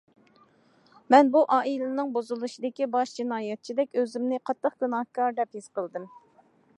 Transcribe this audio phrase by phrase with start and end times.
[1.15, 6.09] مەن بۇ ئائىلىنىڭ بۇزۇلۇشىدىكى باش جىنايەتچىدەك ئۆزۈمنى قاتتىق گۇناھكار دەپ ھېس قىلدىم.